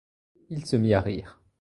Et 0.49 0.55
il 0.55 0.65
se 0.65 0.77
mit 0.77 0.95
à 0.95 1.01
rire. 1.01 1.39